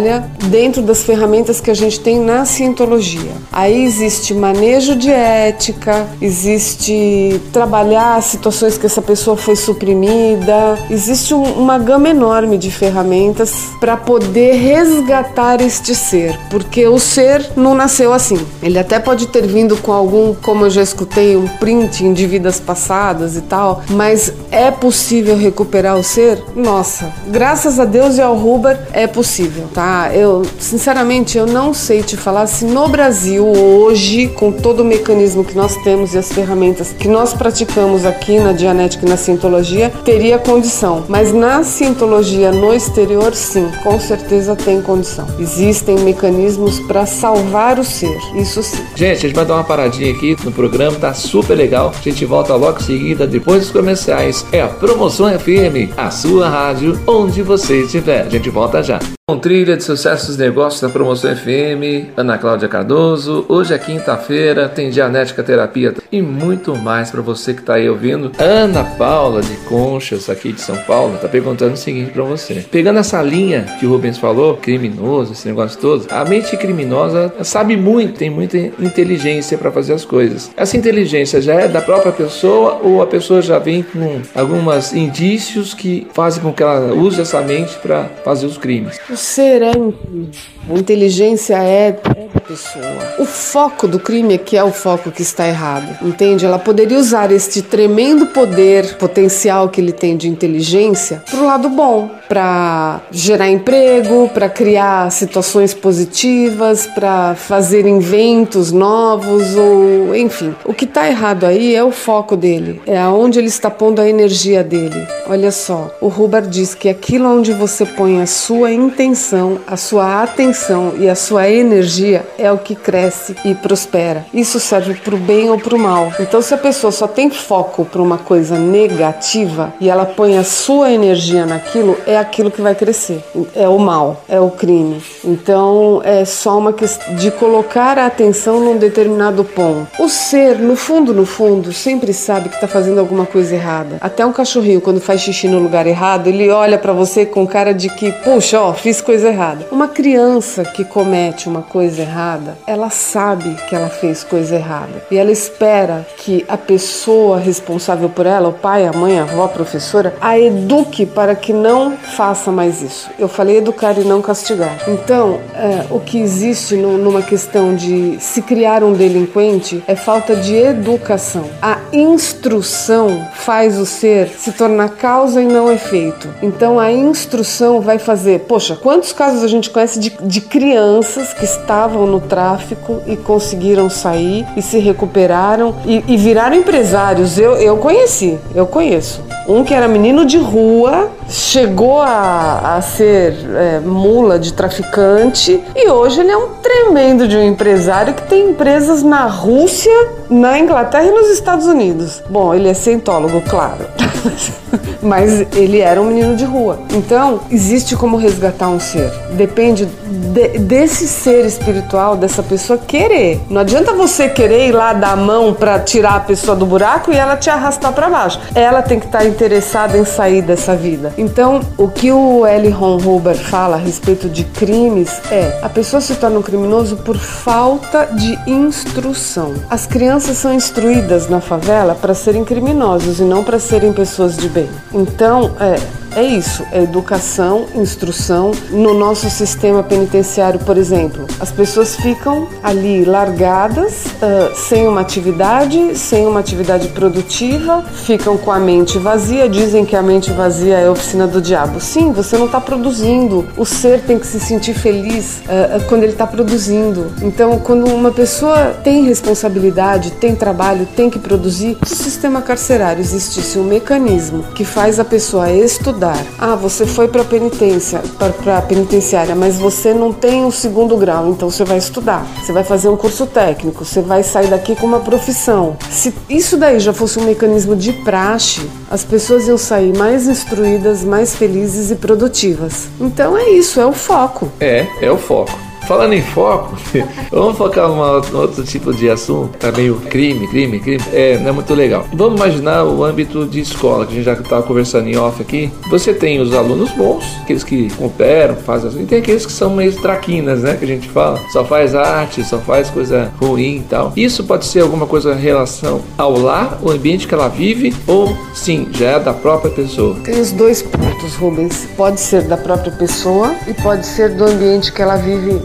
dentro 0.51 0.83
das 0.83 1.03
ferramentas 1.03 1.61
que 1.61 1.71
a 1.71 1.75
gente 1.75 2.01
tem 2.01 2.19
na 2.21 2.45
cientologia. 2.45 3.33
Aí 3.53 3.85
existe 3.85 4.35
manejo 4.35 4.97
de 4.97 5.11
ética, 5.11 6.07
existe 6.21 7.41
trabalhar 7.53 8.23
situações 8.23 8.79
que 8.79 8.87
essa 8.87 9.03
pessoa 9.03 9.37
foi 9.37 9.57
suprimida, 9.57 10.79
existe 10.91 11.35
um, 11.35 11.43
uma 11.43 11.79
gama 11.79 12.09
enorme 12.09 12.59
de 12.59 12.71
ferramentas 12.71 13.55
para 13.81 13.97
poder 13.97 14.55
resgatar 14.55 15.61
este 15.61 15.95
ser, 15.95 16.39
porque 16.51 16.87
o 16.87 16.99
ser 16.99 17.51
não 17.57 17.75
nasceu 17.75 18.13
assim. 18.13 18.39
Ele 18.63 18.79
até 18.79 18.99
pode 18.99 19.29
ter 19.29 19.47
vindo 19.47 19.77
com 19.77 19.93
algum, 19.93 20.35
como 20.35 20.67
eu 20.67 20.71
já 20.71 20.83
escutei, 20.83 21.37
um 21.37 21.47
printing 21.47 22.13
de 22.13 22.27
vidas 22.27 22.61
passadas 22.61 23.37
e 23.37 23.43
tal, 23.43 23.83
mas 23.91 24.33
é 24.51 24.71
possível 24.71 25.37
recuperar 25.37 25.97
o 25.97 26.03
ser? 26.03 26.43
Nossa, 26.55 27.13
graças 27.29 27.79
a 27.79 27.85
Deus 27.85 28.17
e 28.17 28.23
ao 28.23 28.37
Huber 28.37 28.79
é 28.93 29.07
possível, 29.07 29.65
tá? 29.87 30.11
Eu, 30.13 30.43
sinceramente, 30.59 31.39
eu 31.39 31.47
não 31.47 31.73
sei 31.73 32.03
te 32.03 32.17
falar 32.17 32.49
se 32.49 32.65
no 32.65 32.89
Brasil 32.89 33.47
hoje, 33.47 34.27
com 34.27 34.51
todo 34.51 34.81
o 34.81 34.85
mecanismo 34.85 35.45
que 35.45 35.55
nós 35.55 35.77
temos 35.85 36.13
e 36.13 36.19
as 36.19 36.33
ferramentas 36.33 36.93
que 36.93 37.07
nós 37.07 37.33
praticamos 37.33 38.05
aqui 38.05 38.41
na 38.41 38.53
Dianética 38.53 39.07
e 39.07 39.09
na 39.09 39.17
Cientologia, 39.17 39.93
teria 40.05 40.39
condição. 40.39 41.05
Mas 41.09 41.33
na 41.33 41.63
Cientologia 41.63 42.51
no 42.51 42.75
exterior, 42.75 43.33
sim, 43.33 43.71
com 43.85 44.01
certeza 44.01 44.57
tem 44.57 44.83
condição. 44.83 45.27
Existem 45.39 46.01
mecanismos 46.01 46.81
para 46.81 47.07
salvar 47.07 47.79
o 47.79 47.85
ser, 47.85 48.19
isso 48.35 48.63
sim. 48.65 48.83
Gente, 48.97 49.19
a 49.19 49.29
gente 49.29 49.35
vai 49.35 49.47
dar 49.47 49.55
uma 49.55 49.65
paradinha 49.65 50.13
aqui 50.13 50.37
no 50.45 50.51
programa, 50.51 50.99
tá 50.99 51.15
super 51.15 51.55
legal. 51.55 51.93
A 51.97 52.03
gente 52.03 52.25
volta 52.25 52.57
logo 52.57 52.81
em 52.81 52.83
seguida, 52.83 53.27
depois 53.27 53.61
dos 53.61 53.71
comerciais. 53.71 54.45
É 54.51 54.63
a 54.63 54.69
Promoção 54.69 55.27
FM, 55.39 55.93
a 55.97 56.11
sua 56.11 56.49
rádio, 56.49 56.99
onde 57.07 57.43
você 57.43 57.83
estiver. 57.83 58.23
A 58.23 58.29
gente 58.29 58.51
volta 58.51 58.83
já. 58.83 58.99
Com 59.29 59.41
trilha 59.41 59.77
de 59.77 59.83
sucessos 59.83 60.37
negócios 60.37 60.81
da 60.81 60.89
Promoção 60.89 61.35
FM, 61.35 62.15
Ana 62.17 62.39
Cláudia 62.39 62.69
Cardoso. 62.69 63.45
Hoje 63.49 63.75
é 63.75 63.79
quinta-feira, 63.79 64.69
tem 64.69 64.89
Dianética 64.89 65.43
Terapia 65.43 65.93
e 66.13 66.23
muito 66.23 66.77
mais 66.77 67.11
para 67.11 67.21
você 67.21 67.53
que 67.53 67.59
está 67.59 67.75
aí 67.75 67.91
ouvindo. 67.91 68.31
Ana 68.39 68.85
Paula 68.85 69.43
de 69.43 69.57
Conchas, 69.69 70.31
aqui 70.31 70.53
de 70.53 70.61
São 70.61 70.77
Paulo, 70.85 71.19
tá 71.19 71.27
perguntando 71.27 71.75
o 71.75 71.77
seguinte 71.77 72.13
para 72.13 72.23
você. 72.23 72.65
Pegando 72.71 73.01
essa 73.01 73.21
linha 73.21 73.67
que 73.81 73.85
o 73.85 73.91
Rubens 73.91 74.17
falou, 74.17 74.59
criminoso, 74.59 75.33
esse 75.33 75.49
negócio 75.49 75.81
todo, 75.81 76.07
a 76.09 76.25
mente 76.25 76.57
criminosa 76.57 77.35
sabe 77.43 77.77
muito, 77.77 78.17
tem 78.17 78.31
muita 78.31 78.57
inteligência 78.57 79.59
para 79.59 79.73
fazer 79.73 79.95
as 79.95 80.05
coisas. 80.05 80.53
Essa 80.57 80.77
inteligência 80.77 81.43
já 81.43 81.55
é 81.55 81.67
da 81.67 81.83
própria 81.83 82.13
pessoa 82.13 82.79
ou 82.81 83.03
a 83.03 83.07
pessoa 83.09 83.43
já 83.43 83.59
vem 83.59 83.83
com 83.83 84.21
alguns 84.37 84.93
indícios 84.93 85.75
que 85.75 86.07
fazem 86.15 86.41
com 86.41 86.53
que 86.53 86.63
ela 86.63 86.95
use 86.95 87.21
essa 87.21 87.41
mente 87.41 87.77
para 87.79 88.05
fazer 88.25 88.47
os 88.47 88.57
crimes? 88.57 89.01
É 89.17 90.56
a 90.69 90.79
inteligência 90.79 91.55
é, 91.63 91.89
é 91.89 92.27
a 92.35 92.41
pessoa. 92.41 93.15
O 93.19 93.25
foco 93.25 93.87
do 93.87 94.01
crime 94.01 94.35
é 94.35 94.39
que 94.39 94.57
é 94.57 94.65
o 94.65 94.73
foco 94.73 95.11
que 95.11 95.23
está 95.23 95.47
errado, 95.47 95.97
entende? 96.03 96.45
Ela 96.45 96.59
poderia 96.59 96.99
usar 96.99 97.31
este 97.31 97.63
tremendo 97.63 98.27
poder 98.27 98.97
potencial 98.97 99.69
que 99.69 99.81
ele 99.81 99.93
tem 99.93 100.17
de 100.17 100.29
inteligência 100.29 101.23
para 101.31 101.41
o 101.41 101.47
lado 101.47 101.69
bom, 101.69 102.11
para 102.29 103.01
gerar 103.13 103.49
emprego, 103.49 104.29
para 104.35 104.49
criar 104.49 105.11
situações 105.13 105.73
positivas, 105.73 106.87
para 106.87 107.35
fazer 107.37 107.87
inventos 107.87 108.73
novos 108.73 109.57
ou 109.57 110.17
enfim. 110.17 110.55
O 110.65 110.75
que 110.75 110.85
está 110.85 111.09
errado 111.09 111.45
aí 111.45 111.75
é 111.75 111.85
o 111.85 111.93
foco 111.93 112.37
dele, 112.37 112.83
é 112.87 112.99
aonde 112.99 113.39
ele 113.39 113.49
está 113.49 113.71
pondo 113.71 114.01
a 114.01 114.09
energia 114.09 114.65
dele. 114.65 115.07
Olha 115.29 115.53
só, 115.53 115.91
o 116.01 116.09
Hubbard 116.09 116.49
diz 116.49 116.75
que 116.75 116.89
aquilo 116.89 117.29
onde 117.29 117.53
você 117.53 117.85
põe 117.85 118.21
a 118.21 118.27
sua 118.27 118.73
intenção, 118.73 119.59
a 119.67 119.77
sua 119.77 120.23
atenção 120.23 120.56
e 120.99 121.09
a 121.09 121.15
sua 121.15 121.49
energia 121.49 122.27
é 122.39 122.51
o 122.51 122.59
que 122.59 122.75
cresce 122.75 123.37
e 123.45 123.55
prospera. 123.55 124.25
Isso 124.33 124.59
serve 124.59 124.95
para 124.95 125.15
o 125.15 125.19
bem 125.19 125.51
ou 125.51 125.59
para 125.59 125.75
o 125.75 125.79
mal. 125.79 126.13
Então, 126.19 126.41
se 126.41 126.55
a 126.55 126.59
pessoa 126.59 126.91
só 126.91 127.07
tem 127.07 127.31
foco 127.31 127.85
para 127.85 128.01
uma 128.01 128.19
coisa 128.19 128.59
negativa 128.59 129.73
e 129.81 129.91
ela 129.91 130.07
põe 130.07 130.39
a 130.39 130.45
sua 130.45 130.91
energia 130.91 131.45
naquilo, 131.45 131.97
é 132.07 132.17
aquilo 132.17 132.51
que 132.51 132.63
vai 132.63 132.75
crescer. 132.75 133.23
É 133.55 133.69
o 133.69 133.79
mal, 133.79 134.25
é 134.29 134.41
o 134.41 134.51
crime. 134.51 135.03
Então, 135.25 136.01
é 136.05 136.25
só 136.25 136.59
uma 136.59 136.73
questão 136.73 137.15
de 137.15 137.31
colocar 137.31 137.99
a 137.99 138.07
atenção 138.07 138.59
num 138.59 138.79
determinado 138.79 139.45
ponto. 139.45 139.87
O 139.99 140.09
ser, 140.09 140.59
no 140.59 140.75
fundo, 140.75 141.13
no 141.13 141.27
fundo, 141.27 141.73
sempre 141.73 142.13
sabe 142.13 142.49
que 142.49 142.55
está 142.55 142.67
fazendo 142.67 142.99
alguma 142.99 143.27
coisa 143.27 143.55
errada. 143.55 143.99
Até 144.01 144.25
um 144.25 144.33
cachorrinho, 144.33 144.81
quando 144.81 145.01
faz 145.01 145.21
xixi 145.21 145.49
no 145.49 145.59
lugar 145.59 145.87
errado, 145.87 146.29
ele 146.29 146.49
olha 146.51 146.79
para 146.79 146.93
você 146.93 147.27
com 147.27 147.47
cara 147.47 147.75
de 147.75 147.89
que, 147.91 148.11
puxa, 148.25 148.61
ó, 148.61 148.73
fiz 148.73 149.01
coisa 149.01 149.29
errada. 149.29 149.67
Uma 149.71 149.89
criança 149.89 150.46
que 150.65 150.85
comete 150.85 151.49
uma 151.49 151.63
coisa 151.63 152.03
errada, 152.03 152.57
ela 152.67 152.91
sabe 152.91 153.57
que 153.69 153.75
ela 153.75 153.89
fez 153.89 154.23
coisa 154.25 154.57
errada 154.57 155.03
e 155.11 155.17
ela 155.17 155.31
espera 155.31 156.07
que 156.19 156.45
a 156.49 156.57
pessoa 156.57 157.39
responsável 157.39 158.09
por 158.09 158.27
ela, 158.27 158.49
o 158.49 158.53
pai, 158.53 158.87
a 158.87 158.93
mãe, 158.93 159.19
a 159.19 159.23
avó, 159.23 159.45
a 159.45 159.49
professora, 159.49 160.15
a 160.21 160.39
eduque 160.39 161.07
para 161.07 161.35
que 161.35 161.53
não 161.53 161.97
faça 161.97 162.51
mais 162.51 162.83
isso. 162.83 163.11
Eu 163.19 163.29
falei 163.29 163.59
educar 163.59 163.99
e 163.99 164.05
não 164.05 164.23
castigar. 164.23 164.77
Então, 164.89 165.41
é, 165.55 165.87
o 165.91 166.01
que 166.01 166.19
existe 166.19 166.77
no, 166.77 166.99
numa 166.99 167.23
questão 167.23 167.75
de 167.75 168.19
se 168.21 168.43
criar 168.43 168.83
um 168.83 168.93
delinquente 168.93 169.83
é 169.87 169.95
falta 169.95 170.37
de 170.37 170.55
educação. 170.55 171.45
A 171.61 171.79
instrução 171.93 173.27
faz 173.35 173.79
o 173.79 173.87
ser 173.87 174.29
se 174.29 174.53
tornar 174.53 174.91
causa 174.91 175.43
e 175.43 175.47
não 175.47 175.73
efeito. 175.73 176.29
Então, 176.43 176.79
a 176.79 176.93
instrução 176.93 177.81
vai 177.81 177.99
fazer. 177.99 178.41
Poxa, 178.41 178.77
quantos 178.77 179.13
casos 179.13 179.43
a 179.43 179.49
gente 179.49 179.71
conhece 179.71 179.99
de, 179.99 180.11
de 180.11 180.36
crianças 180.41 181.33
que 181.33 181.45
estavam 181.45 182.07
no 182.07 182.21
tráfico 182.21 183.03
e 183.07 183.17
conseguiram 183.17 183.89
sair 183.89 184.47
e 184.57 184.63
se 184.63 184.79
recuperaram 184.79 185.75
e, 185.85 186.05
e 186.07 186.17
viraram 186.17 186.57
empresários? 186.57 187.39
Eu, 187.39 187.57
eu 187.57 187.77
conheci, 187.77 188.39
eu 188.55 188.67
conheço. 188.67 189.23
Um 189.49 189.65
que 189.65 189.75
era 189.75 189.87
menino 189.87 190.25
de 190.25 190.39
rua, 190.39 191.11
chegou 191.29 192.01
a, 192.01 192.77
a 192.77 192.83
ser 192.83 193.35
é, 193.55 193.81
mula 193.81 194.39
de 194.39 194.53
traficante 194.53 195.61
e 195.75 195.89
hoje 195.89 196.21
ele 196.21 196.31
é 196.31 196.37
um 196.37 196.49
tremendo 196.63 197.27
de 197.27 197.37
um 197.37 197.43
empresário 197.43 198.15
que 198.15 198.23
tem 198.23 198.51
empresas 198.51 199.03
na 199.03 199.27
Rússia, 199.27 199.93
na 200.31 200.59
Inglaterra 200.59 201.07
e 201.07 201.11
nos 201.11 201.31
Estados 201.31 201.67
Unidos. 201.67 202.23
Bom, 202.29 202.55
ele 202.55 202.69
é 202.69 202.75
cientólogo, 202.75 203.41
claro. 203.43 203.85
Mas 205.03 205.47
ele 205.55 205.79
era 205.79 206.01
um 206.01 206.07
menino 206.07 206.37
de 206.37 206.45
rua. 206.45 206.81
Então, 206.93 207.41
existe 207.51 207.97
como 207.97 208.17
resgatar 208.17 208.69
um 208.69 208.81
ser. 208.81 209.11
Depende 209.33 209.87
de, 209.87 210.59
desse 210.59 211.07
ser 211.07 211.45
espiritual, 211.47 212.17
dessa 212.17 212.43
pessoa 212.43 212.79
querer. 212.79 213.41
Não 213.49 213.61
adianta 213.61 213.93
você 213.93 214.29
querer 214.29 214.69
ir 214.69 214.73
lá 214.73 214.93
dar 214.93 215.13
a 215.13 215.17
mão 215.17 215.55
para 215.55 215.79
tirar 215.79 216.17
a 216.17 216.21
pessoa 216.21 216.57
do 216.57 216.67
buraco 216.67 217.13
e 217.13 217.17
ela 217.17 217.37
te 217.37 217.49
arrastar 217.49 217.93
para 217.93 218.11
baixo. 218.11 218.41
Ela 218.55 218.83
tem 218.83 218.99
que 218.99 219.07
estar 219.07 219.21
tá 219.21 219.25
interessada 219.25 219.97
em 219.97 220.05
sair 220.05 220.43
dessa 220.43 220.75
vida. 220.75 221.13
Então, 221.19 221.61
o 221.79 221.89
que 221.89 222.13
o 222.13 222.45
L. 222.45 222.69
Ron 222.71 222.97
Huber 222.97 223.37
fala 223.37 223.77
a 223.77 223.79
respeito 223.79 224.29
de 224.29 224.45
crimes 224.45 225.21
é: 225.31 225.59
a 225.63 225.69
pessoa 225.69 226.01
se 226.01 226.15
torna 226.17 226.39
um 226.39 226.43
criminoso 226.43 226.97
por 226.97 227.17
falta 227.17 228.07
de 228.07 228.39
instrução. 228.51 229.55
As 229.71 229.87
crianças 229.87 230.37
são 230.37 230.53
instruídas 230.53 231.29
na 231.29 231.41
favela 231.41 231.95
para 231.95 232.15
serem 232.15 232.45
criminosos 232.45 233.19
e 233.21 233.23
não 233.23 233.43
para 233.43 233.59
serem 233.59 233.93
pessoas 233.93 234.37
de 234.37 234.49
bem. 234.49 234.69
Então, 234.93 235.53
é, 235.59 235.77
é 236.17 236.25
isso, 236.25 236.65
é 236.73 236.83
educação, 236.83 237.67
instrução. 237.75 238.53
No 238.71 238.95
nosso 238.95 239.29
sistema 239.29 239.83
penitenciário, 239.83 240.59
por 240.61 240.79
exemplo, 240.79 241.27
as 241.39 241.53
pessoas 241.53 241.95
ficam 241.95 242.49
ali 242.63 243.05
largadas, 243.05 244.07
uh, 244.07 244.57
sem 244.57 244.89
uma 244.89 245.03
atividade, 245.03 245.95
sem 245.95 246.27
uma 246.27 246.41
atividade 246.41 246.89
produtiva, 246.89 247.85
ficam 247.93 248.39
com 248.39 248.51
a 248.51 248.59
mente 248.59 248.99
vazia. 248.99 249.47
Dizem 249.47 249.85
que 249.85 249.95
a 249.95 250.03
mente 250.03 250.33
vazia 250.33 250.79
é 250.79 250.87
a 250.87 250.91
oficina 250.91 251.27
do 251.27 251.43
diabo. 251.43 251.81
Sim, 251.81 252.13
você 252.13 252.39
não 252.39 252.47
está 252.47 252.63
produzindo. 252.63 253.47
O 253.55 253.67
ser 253.67 254.01
tem 254.01 254.19
que 254.19 254.27
se 254.27 254.41
sentir 254.41 254.73
feliz 254.73 255.41
uh, 255.41 255.85
quando 255.87 256.03
ele 256.05 256.13
está 256.13 256.27
produzindo. 256.27 257.13
Então, 257.21 257.59
quando 257.59 257.87
uma 257.93 258.11
pessoa 258.11 258.75
tem 258.83 259.05
responsabilidade, 259.05 260.13
tem 260.13 260.35
trabalho, 260.35 260.89
tem 260.97 261.11
que 261.11 261.19
produzir, 261.19 261.77
se 261.85 261.93
o 261.93 261.97
sistema 261.97 262.41
carcerário 262.41 263.03
existisse 263.03 263.59
um 263.59 263.65
mecanismo 263.65 264.45
que 264.55 264.65
faz 264.65 264.99
a 264.99 265.05
pessoa 265.05 265.53
estudar 265.53 266.06
ah, 266.39 266.55
você 266.55 266.87
foi 266.87 267.09
para 267.09 267.25
penitência, 267.25 268.03
para 268.43 268.63
penitenciária, 268.63 269.35
mas 269.35 269.57
você 269.57 269.93
não 269.93 270.13
tem 270.13 270.45
o 270.45 270.49
um 270.49 270.51
segundo 270.51 270.97
grau, 270.97 271.29
então 271.29 271.51
você 271.51 271.65
vai 271.65 271.79
estudar. 271.79 272.27
Você 272.43 272.53
vai 272.53 272.65
fazer 272.65 272.89
um 272.89 272.97
curso 272.97 273.27
técnico, 273.27 273.85
você 273.85 274.01
vai 274.01 274.23
sair 274.23 274.49
daqui 274.49 274.75
com 274.75 274.87
uma 274.87 275.01
profissão. 275.01 275.77
Se 275.91 276.15
isso 276.29 276.57
daí 276.57 276.79
já 276.81 276.93
fosse 276.93 277.19
um 277.19 277.25
mecanismo 277.25 277.75
de 277.75 277.93
praxe, 277.93 278.69
as 278.91 279.05
pessoas 279.05 279.49
iam 279.49 279.59
sair 279.59 279.97
mais 279.97 280.27
instruídas, 280.27 281.05
mais 281.05 281.35
felizes 281.35 281.91
e 281.91 281.97
produtivas. 281.97 282.89
Então 283.01 283.37
é 283.37 283.51
isso, 283.51 283.81
é 283.81 283.87
o 283.87 283.93
foco. 283.93 284.51
É, 284.61 284.87
é 285.01 285.11
o 285.11 285.17
foco. 285.17 285.66
Falando 285.87 286.15
em 286.15 286.23
foco, 286.23 286.77
vamos 287.31 287.57
focar 287.57 287.89
em 287.89 288.37
outro 288.37 288.65
tipo 288.65 288.93
de 288.93 289.09
assunto, 289.09 289.57
tá 289.57 289.71
meio 289.71 289.97
crime, 289.97 290.49
crime, 290.49 290.81
crime. 290.81 291.03
É, 291.13 291.39
não 291.39 291.51
é 291.51 291.53
muito 291.53 291.73
legal. 291.75 292.05
Vamos 292.13 292.41
imaginar 292.41 292.85
o 292.85 293.05
âmbito 293.05 293.47
de 293.47 293.61
escola, 293.61 294.05
que 294.05 294.13
a 294.13 294.15
gente 294.17 294.25
já 294.25 294.33
estava 294.33 294.63
conversando 294.63 295.09
em 295.09 295.17
off 295.17 295.41
aqui. 295.41 295.71
Você 295.89 296.13
tem 296.13 296.41
os 296.41 296.53
alunos 296.55 296.91
bons, 296.91 297.25
aqueles 297.43 297.63
que 297.63 297.89
cooperam, 297.95 298.57
fazem 298.57 298.89
assim, 298.91 299.03
e 299.03 299.07
tem 299.07 299.19
aqueles 299.19 299.47
que 299.47 299.53
são 299.53 299.71
meio 299.71 299.93
traquinas, 300.01 300.63
né? 300.63 300.77
Que 300.77 300.85
a 300.85 300.89
gente 300.89 301.09
fala, 301.09 301.39
só 301.53 301.65
faz 301.65 301.95
arte, 301.95 302.43
só 302.45 302.59
faz 302.59 302.91
coisa 302.91 303.31
ruim 303.41 303.77
e 303.77 303.85
tal. 303.89 304.13
Isso 304.17 304.43
pode 304.45 304.67
ser 304.67 304.81
alguma 304.81 305.07
coisa 305.07 305.35
em 305.35 305.41
relação 305.41 306.01
ao 306.19 306.37
lar, 306.37 306.81
o 306.83 306.91
ambiente 306.91 307.29
que 307.29 307.35
ela 307.35 307.49
vive, 307.49 307.95
ou 308.07 308.37
sim, 308.55 308.89
já 308.91 309.13
é 309.13 309.21
da 309.21 309.33
própria 309.33 309.71
pessoa? 309.71 310.17
Tem 310.25 310.41
os 310.41 310.51
dois 310.51 310.83
pontos, 310.83 311.35
Rubens. 311.37 311.87
Pode 311.97 312.21
ser 312.21 312.43
da 312.43 312.57
própria 312.57 312.93
pessoa 312.93 313.55
e 313.69 313.75
pode 313.75 314.05
ser 314.05 314.35
do 314.35 314.45
ambiente 314.45 314.93
que 314.93 315.01
ela 315.01 315.17
vive 315.17 315.63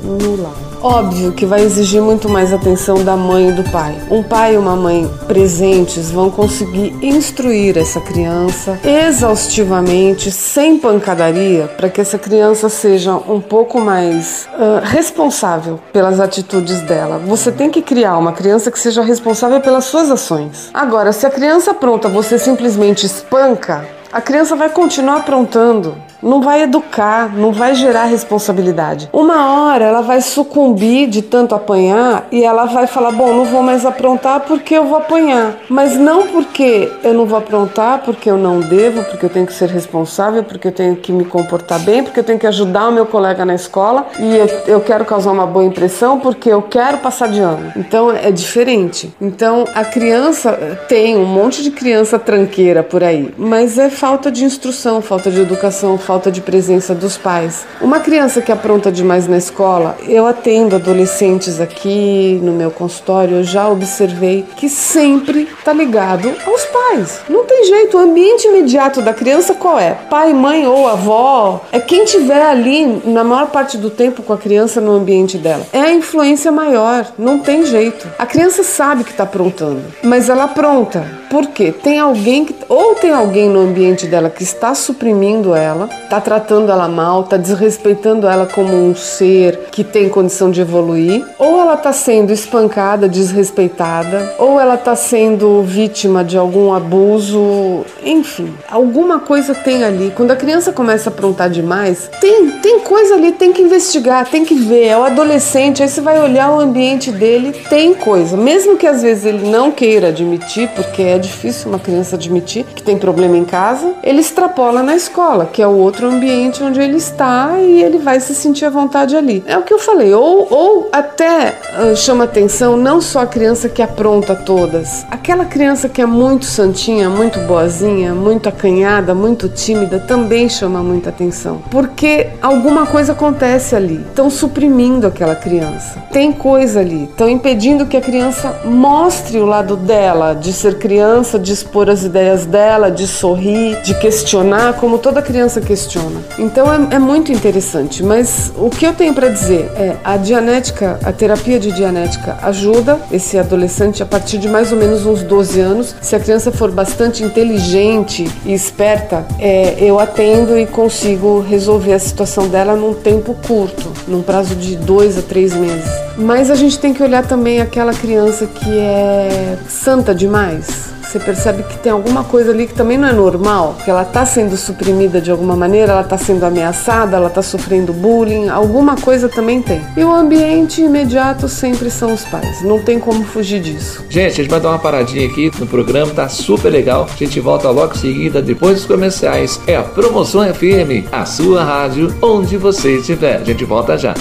Óbvio 0.81 1.31
que 1.31 1.45
vai 1.45 1.61
exigir 1.61 2.01
muito 2.01 2.27
mais 2.27 2.51
atenção 2.51 3.03
da 3.03 3.15
mãe 3.15 3.49
e 3.49 3.51
do 3.51 3.63
pai. 3.69 3.95
Um 4.09 4.23
pai 4.23 4.55
e 4.55 4.57
uma 4.57 4.75
mãe 4.75 5.07
presentes 5.27 6.09
vão 6.09 6.31
conseguir 6.31 6.95
instruir 7.03 7.77
essa 7.77 8.01
criança 8.01 8.79
exaustivamente, 8.83 10.31
sem 10.31 10.79
pancadaria, 10.79 11.67
para 11.77 11.87
que 11.87 12.01
essa 12.01 12.17
criança 12.17 12.67
seja 12.67 13.13
um 13.13 13.39
pouco 13.39 13.79
mais 13.79 14.49
uh, 14.55 14.83
responsável 14.83 15.79
pelas 15.93 16.19
atitudes 16.19 16.81
dela. 16.81 17.19
Você 17.19 17.51
tem 17.51 17.69
que 17.69 17.83
criar 17.83 18.17
uma 18.17 18.33
criança 18.33 18.71
que 18.71 18.79
seja 18.79 19.03
responsável 19.03 19.61
pelas 19.61 19.85
suas 19.85 20.09
ações. 20.09 20.71
Agora, 20.73 21.13
se 21.13 21.27
a 21.27 21.29
criança 21.29 21.75
pronta 21.75 22.09
você 22.09 22.39
simplesmente 22.39 23.05
espanca, 23.05 23.85
a 24.11 24.19
criança 24.19 24.55
vai 24.55 24.69
continuar 24.69 25.17
aprontando 25.17 25.95
não 26.21 26.41
vai 26.41 26.63
educar, 26.63 27.35
não 27.35 27.51
vai 27.51 27.73
gerar 27.75 28.05
responsabilidade. 28.05 29.09
Uma 29.11 29.51
hora 29.53 29.85
ela 29.85 30.01
vai 30.01 30.21
sucumbir 30.21 31.07
de 31.07 31.21
tanto 31.21 31.55
apanhar 31.55 32.27
e 32.31 32.43
ela 32.43 32.65
vai 32.65 32.87
falar: 32.87 33.11
Bom, 33.11 33.33
não 33.33 33.45
vou 33.45 33.61
mais 33.61 33.85
aprontar 33.85 34.41
porque 34.41 34.75
eu 34.75 34.85
vou 34.85 34.97
apanhar. 34.97 35.55
Mas 35.69 35.95
não 35.95 36.27
porque 36.27 36.91
eu 37.03 37.13
não 37.13 37.25
vou 37.25 37.37
aprontar, 37.37 38.01
porque 38.03 38.29
eu 38.29 38.37
não 38.37 38.59
devo, 38.59 39.03
porque 39.03 39.25
eu 39.25 39.29
tenho 39.29 39.45
que 39.45 39.53
ser 39.53 39.69
responsável, 39.69 40.43
porque 40.43 40.67
eu 40.67 40.71
tenho 40.71 40.95
que 40.95 41.11
me 41.11 41.25
comportar 41.25 41.79
bem, 41.79 42.03
porque 42.03 42.19
eu 42.19 42.23
tenho 42.23 42.39
que 42.39 42.47
ajudar 42.47 42.89
o 42.89 42.91
meu 42.91 43.05
colega 43.05 43.43
na 43.45 43.55
escola 43.55 44.07
e 44.19 44.35
eu, 44.35 44.47
eu 44.67 44.81
quero 44.81 45.05
causar 45.05 45.31
uma 45.31 45.45
boa 45.45 45.65
impressão 45.65 46.19
porque 46.19 46.49
eu 46.49 46.61
quero 46.61 46.99
passar 46.99 47.29
de 47.29 47.39
ano. 47.39 47.73
Então 47.75 48.11
é 48.11 48.31
diferente. 48.31 49.13
Então 49.19 49.65
a 49.73 49.83
criança 49.83 50.51
tem 50.87 51.17
um 51.17 51.25
monte 51.25 51.63
de 51.63 51.71
criança 51.71 52.19
tranqueira 52.19 52.83
por 52.83 53.03
aí, 53.03 53.33
mas 53.37 53.77
é 53.77 53.89
falta 53.89 54.31
de 54.31 54.43
instrução, 54.43 55.01
falta 55.01 55.31
de 55.31 55.41
educação, 55.41 55.97
falta 55.97 56.10
falta 56.11 56.29
de 56.29 56.41
presença 56.41 56.93
dos 56.93 57.17
pais. 57.17 57.65
Uma 57.79 58.01
criança 58.01 58.41
que 58.41 58.51
apronta 58.51 58.91
demais 58.91 59.29
na 59.29 59.37
escola, 59.37 59.95
eu 60.05 60.27
atendo 60.27 60.75
adolescentes 60.75 61.61
aqui 61.61 62.37
no 62.43 62.51
meu 62.51 62.69
consultório, 62.69 63.37
eu 63.37 63.43
já 63.45 63.69
observei 63.69 64.43
que 64.57 64.67
sempre 64.67 65.47
está 65.57 65.71
ligado 65.71 66.29
aos 66.45 66.65
pais. 66.65 67.21
Não 67.29 67.45
tem 67.45 67.63
jeito, 67.63 67.95
o 67.95 68.01
ambiente 68.01 68.45
imediato 68.45 69.01
da 69.01 69.13
criança 69.13 69.53
qual 69.53 69.79
é? 69.79 69.91
Pai, 70.09 70.33
mãe 70.33 70.67
ou 70.67 70.85
avó? 70.85 71.61
É 71.71 71.79
quem 71.79 72.03
tiver 72.03 72.41
ali 72.41 73.01
na 73.05 73.23
maior 73.23 73.47
parte 73.47 73.77
do 73.77 73.89
tempo 73.89 74.21
com 74.21 74.33
a 74.33 74.37
criança 74.37 74.81
no 74.81 74.91
ambiente 74.91 75.37
dela. 75.37 75.65
É 75.71 75.79
a 75.79 75.93
influência 75.93 76.51
maior, 76.51 77.07
não 77.17 77.39
tem 77.39 77.65
jeito. 77.65 78.05
A 78.19 78.25
criança 78.25 78.63
sabe 78.63 79.05
que 79.05 79.11
está 79.11 79.23
aprontando, 79.23 79.81
mas 80.03 80.27
ela 80.27 80.43
apronta. 80.43 81.21
Por 81.29 81.47
quê? 81.47 81.71
Tem 81.71 81.97
alguém 81.97 82.43
que 82.43 82.53
ou 82.67 82.95
tem 82.95 83.11
alguém 83.13 83.47
no 83.47 83.61
ambiente 83.61 84.05
dela 84.05 84.29
que 84.29 84.43
está 84.43 84.75
suprimindo 84.75 85.55
ela, 85.55 85.87
está 86.03 86.19
tratando 86.19 86.71
ela 86.71 86.87
mal, 86.87 87.21
está 87.21 87.37
desrespeitando 87.37 88.27
ela 88.27 88.45
como 88.45 88.73
um 88.73 88.95
ser 88.95 89.67
que 89.71 89.83
tem 89.83 90.09
condição 90.09 90.51
de 90.51 90.61
evoluir, 90.61 91.25
ou 91.39 91.59
ela 91.59 91.75
está 91.75 91.93
sendo 91.93 92.31
espancada, 92.31 93.07
desrespeitada, 93.07 94.35
ou 94.37 94.59
ela 94.59 94.75
está 94.75 94.95
sendo 94.95 95.61
vítima 95.63 96.23
de 96.23 96.37
algum 96.37 96.73
abuso, 96.73 97.85
enfim, 98.03 98.53
alguma 98.69 99.19
coisa 99.19 99.53
tem 99.53 99.83
ali. 99.83 100.11
Quando 100.15 100.31
a 100.31 100.35
criança 100.35 100.71
começa 100.71 101.09
a 101.09 101.13
aprontar 101.13 101.49
demais, 101.49 102.09
tem, 102.19 102.49
tem 102.59 102.79
coisa 102.79 103.15
ali, 103.15 103.31
tem 103.31 103.53
que 103.53 103.61
investigar, 103.61 104.27
tem 104.29 104.43
que 104.43 104.55
ver. 104.55 104.87
É 104.87 104.97
o 104.97 105.03
adolescente, 105.03 105.81
aí 105.81 105.89
você 105.89 106.01
vai 106.01 106.21
olhar 106.21 106.51
o 106.51 106.59
ambiente 106.59 107.11
dele, 107.11 107.53
tem 107.69 107.93
coisa. 107.93 108.35
Mesmo 108.35 108.77
que 108.77 108.87
às 108.87 109.01
vezes 109.01 109.25
ele 109.25 109.49
não 109.49 109.71
queira 109.71 110.09
admitir, 110.09 110.69
porque 110.75 111.01
é 111.01 111.17
difícil 111.17 111.69
uma 111.69 111.79
criança 111.79 112.15
admitir 112.15 112.65
que 112.75 112.83
tem 112.83 112.97
problema 112.97 113.37
em 113.37 113.45
casa, 113.45 113.93
ele 114.03 114.19
extrapola 114.19 114.83
na 114.83 114.95
escola, 114.95 115.45
que 115.51 115.61
é 115.61 115.67
o 115.67 115.77
outro 115.77 115.90
ambiente 115.99 116.63
onde 116.63 116.79
ele 116.79 116.97
está 116.97 117.57
e 117.59 117.81
ele 117.81 117.97
vai 117.97 118.19
se 118.19 118.33
sentir 118.33 118.65
à 118.65 118.69
vontade 118.69 119.15
ali. 119.15 119.43
É 119.45 119.57
o 119.57 119.63
que 119.63 119.73
eu 119.73 119.79
falei, 119.79 120.13
ou, 120.13 120.47
ou 120.49 120.89
até 120.91 121.55
uh, 121.79 121.95
chama 121.95 122.25
atenção 122.25 122.77
não 122.77 123.01
só 123.01 123.21
a 123.21 123.27
criança 123.27 123.69
que 123.69 123.81
apronta 123.81 124.35
todas, 124.35 125.05
aquela 125.09 125.45
criança 125.45 125.89
que 125.89 126.01
é 126.01 126.05
muito 126.05 126.45
santinha, 126.45 127.09
muito 127.09 127.39
boazinha, 127.41 128.13
muito 128.13 128.49
acanhada, 128.49 129.13
muito 129.13 129.49
tímida, 129.49 129.99
também 129.99 130.49
chama 130.49 130.81
muita 130.81 131.09
atenção, 131.09 131.61
porque 131.69 132.29
alguma 132.41 132.85
coisa 132.85 133.11
acontece 133.11 133.75
ali. 133.75 134.05
Estão 134.09 134.29
suprimindo 134.29 135.07
aquela 135.07 135.35
criança. 135.35 135.99
Tem 136.11 136.31
coisa 136.31 136.79
ali, 136.79 137.05
estão 137.05 137.29
impedindo 137.29 137.85
que 137.85 137.97
a 137.97 138.01
criança 138.01 138.61
mostre 138.65 139.39
o 139.39 139.45
lado 139.45 139.75
dela, 139.75 140.33
de 140.33 140.51
ser 140.53 140.77
criança, 140.77 141.37
de 141.39 141.51
expor 141.51 141.89
as 141.89 142.03
ideias 142.03 142.45
dela, 142.45 142.91
de 142.91 143.07
sorrir, 143.07 143.81
de 143.81 143.93
questionar, 143.99 144.73
como 144.73 144.97
toda 144.97 145.21
criança 145.21 145.61
questiona. 145.81 146.21
Então 146.37 146.71
é, 146.71 146.95
é 146.95 146.99
muito 146.99 147.31
interessante, 147.31 148.03
mas 148.03 148.51
o 148.55 148.69
que 148.69 148.85
eu 148.85 148.93
tenho 148.93 149.13
para 149.13 149.29
dizer 149.29 149.71
é 149.75 149.97
a 150.03 150.17
dianética, 150.17 150.99
a 151.03 151.11
terapia 151.11 151.59
de 151.59 151.71
dianética 151.71 152.37
ajuda 152.43 152.99
esse 153.11 153.37
adolescente 153.37 154.03
a 154.03 154.05
partir 154.05 154.37
de 154.37 154.47
mais 154.47 154.71
ou 154.71 154.77
menos 154.77 155.05
uns 155.05 155.23
12 155.23 155.59
anos. 155.59 155.95
Se 156.01 156.15
a 156.15 156.19
criança 156.19 156.51
for 156.51 156.71
bastante 156.71 157.23
inteligente 157.23 158.29
e 158.45 158.53
esperta, 158.53 159.25
é, 159.39 159.75
eu 159.79 159.99
atendo 159.99 160.57
e 160.57 160.65
consigo 160.65 161.41
resolver 161.41 161.93
a 161.93 161.99
situação 161.99 162.47
dela 162.47 162.75
num 162.75 162.93
tempo 162.93 163.35
curto, 163.47 163.91
num 164.07 164.21
prazo 164.21 164.55
de 164.55 164.75
dois 164.75 165.17
a 165.17 165.21
três 165.21 165.53
meses. 165.53 165.89
Mas 166.17 166.51
a 166.51 166.55
gente 166.55 166.77
tem 166.77 166.93
que 166.93 167.01
olhar 167.01 167.25
também 167.25 167.61
aquela 167.61 167.93
criança 167.93 168.45
que 168.45 168.77
é 168.77 169.57
santa 169.67 170.13
demais 170.13 170.91
você 171.11 171.19
percebe 171.19 171.63
que 171.63 171.77
tem 171.77 171.91
alguma 171.91 172.23
coisa 172.23 172.51
ali 172.51 172.65
que 172.65 172.73
também 172.73 172.97
não 172.97 173.05
é 173.05 173.11
normal, 173.11 173.75
que 173.83 173.89
ela 173.89 174.03
está 174.03 174.25
sendo 174.25 174.55
suprimida 174.55 175.19
de 175.19 175.29
alguma 175.29 175.57
maneira, 175.57 175.91
ela 175.91 176.01
está 176.01 176.17
sendo 176.17 176.45
ameaçada, 176.45 177.17
ela 177.17 177.27
está 177.27 177.41
sofrendo 177.41 177.91
bullying, 177.91 178.47
alguma 178.47 178.95
coisa 178.95 179.27
também 179.27 179.61
tem. 179.61 179.81
E 179.97 180.03
o 180.05 180.11
ambiente 180.11 180.81
imediato 180.81 181.49
sempre 181.49 181.91
são 181.91 182.13
os 182.13 182.23
pais, 182.23 182.61
não 182.61 182.79
tem 182.81 182.97
como 182.97 183.25
fugir 183.25 183.59
disso. 183.59 184.05
Gente, 184.09 184.31
a 184.31 184.43
gente 184.43 184.49
vai 184.49 184.61
dar 184.61 184.69
uma 184.69 184.79
paradinha 184.79 185.27
aqui 185.27 185.51
no 185.59 185.67
programa, 185.67 186.13
tá 186.13 186.29
super 186.29 186.69
legal. 186.69 187.05
A 187.13 187.17
gente 187.17 187.39
volta 187.41 187.69
logo 187.69 187.93
em 187.93 187.97
seguida, 187.97 188.41
depois 188.41 188.75
dos 188.75 188.85
comerciais. 188.85 189.59
É 189.67 189.75
a 189.75 189.83
Promoção 189.83 190.41
FM, 190.53 191.11
a 191.11 191.25
sua 191.25 191.61
rádio, 191.61 192.15
onde 192.21 192.55
você 192.55 192.97
estiver. 192.97 193.35
A 193.35 193.43
gente 193.43 193.65
volta 193.65 193.97
já. 193.97 194.13